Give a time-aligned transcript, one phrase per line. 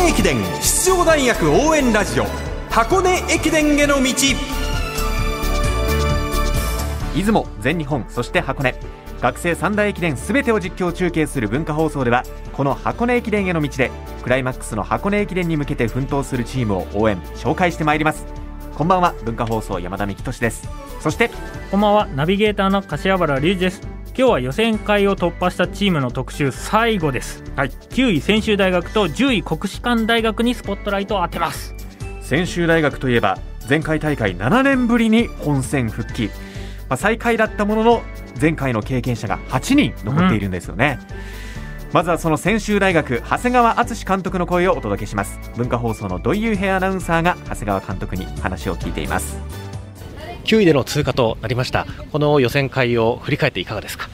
[0.00, 2.24] 根駅伝出場大学応援ラジオ
[2.70, 4.14] 箱根駅伝への道。
[7.14, 8.74] 出雲全日本そして箱根。
[9.20, 12.22] 学生三大駅伝すべてを実況中継する文化放送では
[12.54, 13.90] この箱根駅伝への道で
[14.22, 18.24] クライマックスの箱根駅伝に向けて奮闘するチームを応援紹介してまいります。
[18.78, 20.66] こんばんは文化放送山田美希俊です。
[21.00, 21.30] そして
[21.70, 23.82] こんばんはナビゲーターの柏原隆二です
[24.20, 31.74] 今日は予選会を突破したチームの特集最後です、はい、9位専修大学と10位国士舘大学にスポットライトを当てます。
[32.20, 36.32] 専修大学といえば前回大会7年ぶりに本戦復帰、ま
[36.90, 38.02] あ、最下位だったものの
[38.38, 40.98] 前回の経験者が8人残っているんですよね、
[41.86, 45.40] うん、まずはその専修大学長谷川敦監督の声をお届けします。
[45.56, 49.38] 文化放送の土井優平アナウンサーが長谷川監督に話を聞いています
[50.44, 51.86] 9位での通過となりました。
[52.12, 54.08] この予選会を振り返っていかがですか？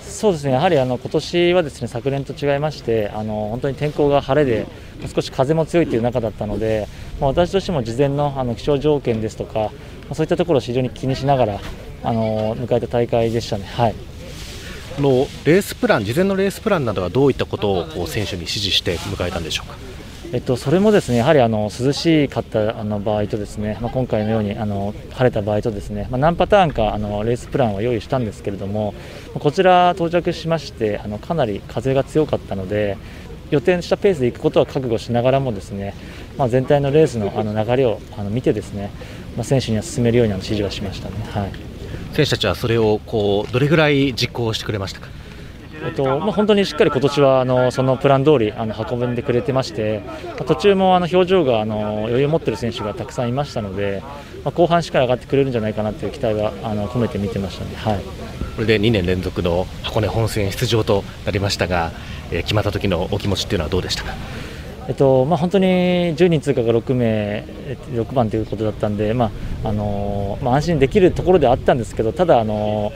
[0.00, 0.52] そうですね。
[0.52, 4.66] やはりあの今年はですね昨年と違いましてあの本当に天候が晴れで
[5.12, 6.86] 少し風も強いという中だったので、
[7.20, 9.70] まあ、私としても事前のあの気象条件ですとか、ま
[10.10, 11.60] あ、そういったところを非常に気にしながら
[12.04, 13.64] あの迎えた大会でしたね。
[13.64, 13.94] はい。
[15.00, 19.76] のレースプラン事前のレースプランなどはどういったことをこう選手に指示して迎えたんでしょうか？
[20.32, 28.94] えっと、それもですねやはりあの涼しかったあの場合とですね、まあ、今回のようにあの晴れた場合とですね、まあ、何パターンかあのレースプランを用意したんですけれども
[29.38, 32.96] こちら到着しましてあのかなり風が強かったので
[33.50, 35.94] 予定したペースで行くことは覚悟しながらもですね、
[36.38, 38.90] まあ、全体のレースのあの流れをあの見てですね、
[39.36, 41.16] ま、選手には進めるように指示はしましたね。
[41.30, 41.71] はい
[42.12, 45.08] 選手たちはそれをこうどれぐらい実行してくれましたか？
[45.84, 54.00] えっとまあ、本当にしっかり今年はあのそのプラン通りあの運んでくれてまして、まあ、途中もあの表情があの余裕を持っている選手がたくさんいましたので、
[54.44, 58.00] まあ、後半しっかり上がってくれるんじゃないかなという期待はあの込めて見てましたので、はい、
[58.54, 61.90] これで2年連続の箱根本戦出場となりましたが、
[62.30, 64.14] えー、決まった時のお気持ちっていうのはどうでしたか？
[64.88, 65.66] えっとまあ、本当に
[66.16, 67.44] 10人通過が6名、
[67.92, 69.30] 6番ということだったんで、ま
[69.64, 72.92] ああのまあ、安心できるところではあったんですけど、ただ、あの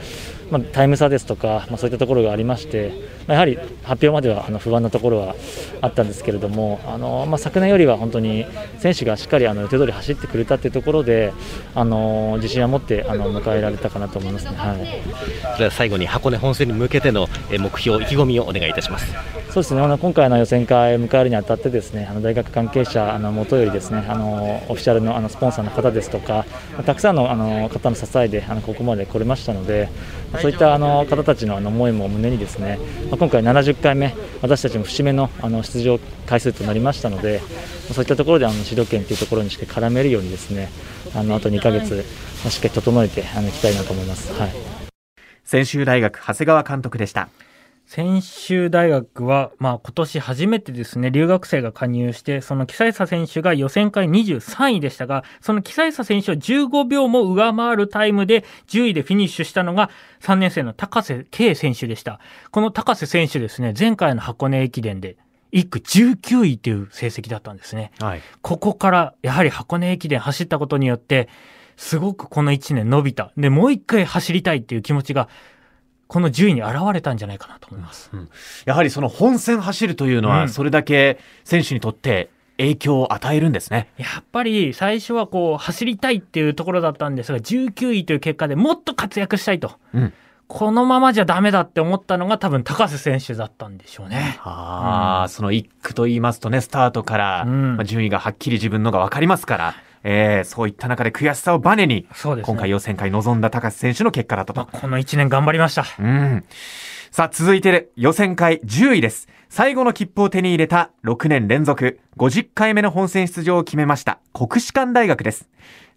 [0.51, 2.91] まあ、タイム差ですとか、まあ、そういったところがありまして、
[3.27, 5.35] まあ、やはり発表まではあの不安なところは
[5.81, 8.45] あったんですけれども、あのまあ、昨年よりは本当に
[8.79, 11.33] 選手がしっかりあの予定通り走ってくれたというところで、
[11.75, 14.77] あの自信を持ってあの迎えられたかなと思いますね、はい、
[15.53, 19.13] それは最後に箱根本戦に向けての目標、意気込みをお願いいたします。
[19.49, 19.81] そうですね。
[19.81, 26.45] あの今回の予選会を迎えるにあたってですねあの大学関係者あの元よりですねあのオフィシャルのあのスポンサーの方ですとか
[26.85, 29.89] たくさんのあの方の支えであのここまで来れましたので
[30.41, 37.41] そういったあの方たちのあの思いも胸にですね今回70回目私たちも節目のあの出場回数となりましたので
[37.93, 40.69] そういったところであの主導権というところにしっかり絡めるようにですね
[41.15, 42.03] あのあと2ヶ月
[42.49, 44.33] しっかり整えてあのいきたいなと思います。
[44.33, 44.77] はい
[45.47, 47.29] 専修大学長谷川監督でした。
[47.87, 59.89] 専修大学は、まあ、今年初めてですね、留学生が加入して、そのキサイサ選手が予選会23位でしたが、そのキサイサ選手を15秒も上回るタイムで10位でフィニッシュしたのが
[60.19, 62.19] 3年生の高瀬圭選手でした。
[62.51, 65.15] この高瀬選手ですね、前回の箱根駅伝で
[65.53, 67.93] 1区19位という成績だったんですね。
[67.99, 71.29] はい、ここからやはり箱根駅伝走ったことによって、
[71.77, 73.31] すごくこの1年伸びた。
[73.37, 75.29] で、もう一回走りたいっていう気持ちが
[76.07, 78.29] この順位に現れたんじゃないかなと思います、うん、
[78.65, 90.13] やはりその本戦走るというのは、それだけ選手にとって影響を与えるんですね、やっぱり最初はこう走りたいっていうところだったんですが19位という結果でもっと活躍したいと、うん、
[90.47, 94.39] このままじゃダメだって思ったのが多分高瀬選手だったんでしょうね。
[94.43, 99.75] あうん、その1区と言いますとねスタートから、うん、まあ、順位がはっきり自分のが分かりますから。
[100.09, 104.61] えー、そういった中で悔しさをバネに、ね、今回予選会臨んだ高瀬選手の結果だったと。
[104.61, 105.83] まあ、この1年頑張りました。
[105.99, 106.45] うん。
[107.11, 109.27] さあ、続いて予選会10位です。
[109.49, 115.49] 最後の切符を手に入れた6年連続50回目の本戦出場を決めました国士舘大学です。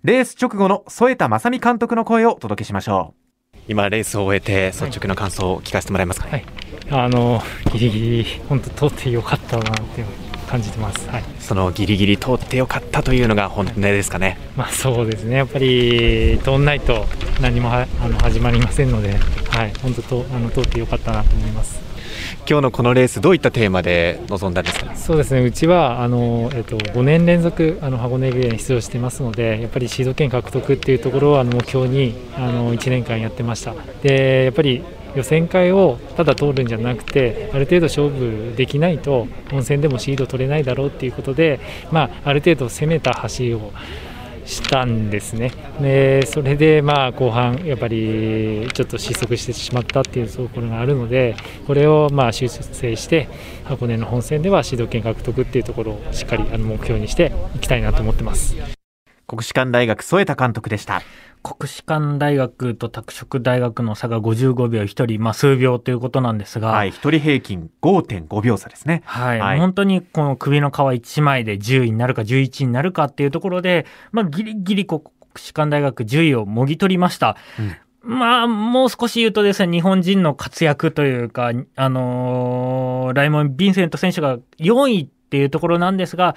[0.03, 3.15] レース直後の添田正美監督の声をお届けしましょ
[3.55, 3.59] う。
[3.69, 6.45] 今、レースを終えて率直な感想を聞かせてもらえますかね？
[6.91, 7.41] はい、あの、
[7.73, 10.30] ギリギリ、本当通ってよかったなっていう。
[10.51, 15.37] 感じてます、はい、そのギリギリ通ってよかったというのが本音ですかね、まあ、そうですね。
[15.37, 17.07] やっぱり通んないと
[17.41, 19.17] 何もはあの始まりませんので、
[19.51, 21.79] はい、本当とあの通ってよかったなと思います。
[22.49, 24.97] 今日のこのレースどういったテーマで臨んだんですか？
[24.97, 25.43] そうですね。
[25.43, 33.75] うちはあの、えっと、5年連続あの箱根駅伝に出場してますのでやっぱりシード権獲得っていうところをあの目標にあの1年間やってました。
[34.03, 34.83] でやっぱり
[35.15, 41.61] 予選会をただ通るんじゃなくてある程度勝負できないと本戦でもシード取れないだろうっていうことで、
[41.91, 43.73] まあ、ある程度攻めた走りを
[44.51, 45.53] したんですね。
[45.81, 51.37] でそれでまあ後半やっぱりちょっと失速してしまったっていうところがあるので
[51.67, 53.29] これをまあ修正して
[53.65, 58.80] 箱根の本戦ではシード権獲得っていうところをしっかりあの目標にしていきたいなと思ってます。
[59.31, 61.03] 国士舘大学添田監督でした。
[61.45, 69.03] 国士舘大学と拓殖大学の差が55秒1人、まあ、数秒ということなんですが、はい、一人平均5.5秒差ですね。
[69.05, 75.03] はい、はい本当にこの首の皮1枚で10位になるか11位になるかっていうところで、まあ、ギリギリ国
[75.37, 77.37] 士舘大学10位をもぎ取りました。
[78.03, 86.35] まあ、もう少し言うとですね、日本人の活躍というか、あのーライモン・ヴィンセント選手が4位っていうところなんですが、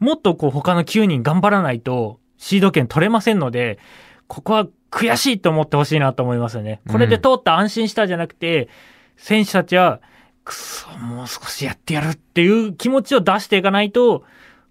[0.00, 3.78] もっとこう他の9人頑張らないとシード権取れませんので、
[4.26, 6.80] ここは悔しいと思ってほしいなと思いますよね。
[6.88, 8.68] これで通った安心したじゃなくて、
[9.16, 10.00] 選手たちは、
[10.44, 14.24] くそ、もう少しやってやるっていう気持ちを出していかないと、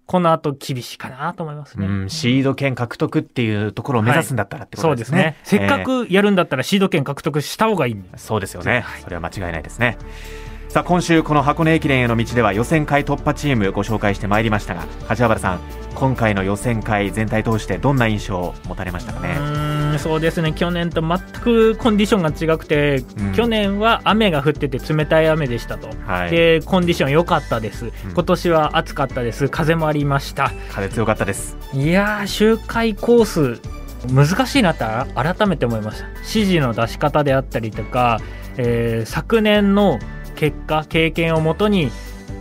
[0.06, 1.86] この後厳しいかなと思いますね。
[1.86, 5.60] うん、シード権獲得っていうところを目指すんだったらってこそうでねとですすね。。
[5.60, 8.84] せっかくやるんだったらシード権獲得した方がいいそうですよね。
[9.02, 9.96] それは間違いないですね。
[10.74, 15.60] さあ今週この箱根駅伝への道では予選会突破チームご紹介してまいりましたが柏原さん
[15.94, 19.98] 今回の予選会全体通してどんな印象を持たれましたかね？
[20.00, 20.52] そうですね。
[20.52, 23.32] 去年と全くコンディションが違くて、うん。
[23.34, 26.32] 去年は雨が降ってて冷たい雨でしたと、はい。
[26.32, 29.48] でコンディション良かったです、今年は暑かったです。
[29.48, 30.50] 風もありました。
[30.72, 31.56] 風強かったです。
[31.72, 33.60] いやー周回コース
[34.12, 34.84] 難しいなって
[35.14, 36.08] 改めて思いました。
[36.08, 38.18] 指示の出し方であったりとか、
[38.56, 40.00] えー昨年の
[40.34, 41.90] 結果経験をもとに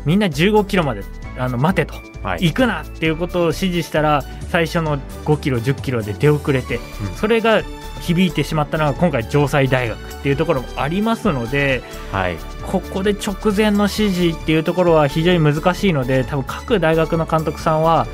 [0.05, 1.03] みんな15キロまで
[1.37, 1.95] あの待てと。
[2.23, 2.45] はい。
[2.45, 6.79] 行くなっていうことを指示したら最初の5キロ10キロで出遅れて、
[7.15, 7.61] それが
[8.01, 11.81] 響いてしまったのが今回城西大学っていうところもありますので
[12.11, 12.37] はい。
[12.67, 18.07] ここで直前の指示っていうところは非常に難しいので多分各大学の監督さんは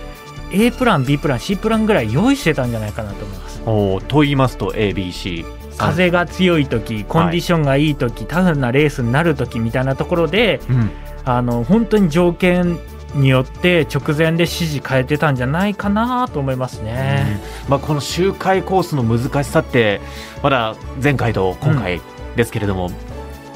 [0.52, 3.60] A プラン B プラン C プランぐらい用意してたんじゃないかなと思います。
[4.08, 5.46] と言いますと ABC
[5.80, 10.92] 風が強い時コンディションがいい時、タフなレースになる時みたいなところでうん。
[11.26, 12.80] あの本当に条件
[13.14, 17.40] によって直前で指示変えてたんじゃないかなと思いますね。
[17.68, 20.02] まあ、この周回コースの難しさって
[20.42, 22.02] まだ前回と今回
[22.36, 22.90] ですけれども、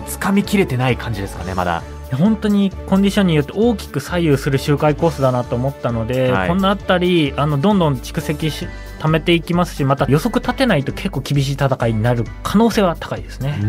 [0.07, 8.67] つかみきれてない感じですかねまだ本当にコンディションによって大きく左右する周回コースだなと思ったので、はいこの辺りあのどんどん蓄積し
[8.99, 13.59] 貯めていきますしまた予測立てないと結構厳しい戦いになる可能性は高いですね。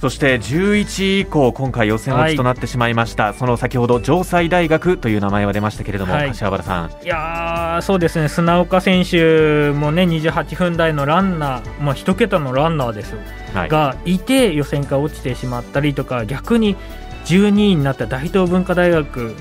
[0.00, 6.28] そして11位以降今回予選落ちとなってしまいました、その先ほど城西大学という名前は出ましたけれども、はい。
[6.28, 6.90] 柏原さん。
[7.04, 8.28] いやーそうですね。
[8.28, 13.10] 砂岡選手もね28分台のランナー、まあ、1桁のランナーです。
[13.10, 13.18] よ、
[13.54, 13.68] はい。
[13.68, 16.76] がいて予選から落ちてしまったりとか逆に
[17.24, 19.34] 12位になった大東文化大学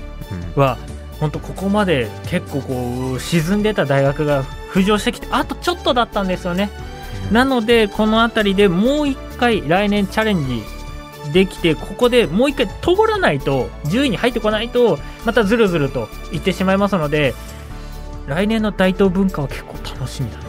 [0.55, 0.77] は
[1.19, 6.71] 本当ここまで結構こう沈んでた大学が浮上してきてあとちょっとだったんですよね。
[7.31, 10.63] なのでこの辺りでもう一回来年チャレンジ
[11.31, 17.33] できてここでもう一回通らないと10位に入ってこないとまたずるずるといってしまいますので
[18.27, 20.47] 来年の大東文化は結構楽しみだな。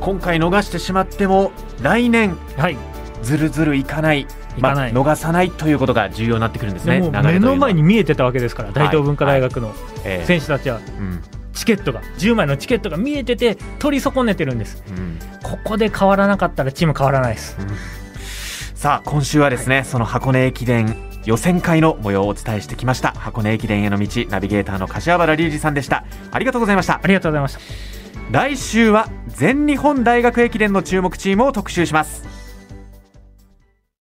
[0.00, 1.50] 今回逃してしまっても
[1.82, 2.76] 来年はい。
[3.22, 4.20] ずるずるいかない。
[4.56, 4.92] いかない。
[4.92, 7.00] まあ、逃さないということが重要になってくるんですね。
[7.00, 9.72] 目の前に見えてたわけですから大東文化大学の
[10.04, 10.26] ええ。
[10.26, 10.76] 選手たちは。
[10.76, 11.20] うん
[11.56, 14.84] チケットが10枚のチケットが見えてて取り損ねてるんです。
[14.88, 17.56] うんここで変わらなかったらチーム変わらないです。
[18.74, 23.12] さあ今週はですね、その箱根駅伝予選会の模様をお伝えしてきました。
[23.12, 26.04] 箱根駅伝への道ナビゲーターの柏原隆二さんでした。
[26.32, 27.00] ありがとうございました。
[27.02, 27.60] ありがとうございました。
[28.30, 32.35] 来週は全日本大学駅伝の注目チームを特集します